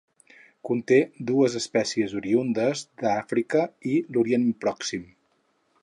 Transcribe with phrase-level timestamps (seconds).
[0.69, 0.95] Conté
[1.31, 5.07] dues espècies oriündes d'Àfrica i l'Orient Pròxim.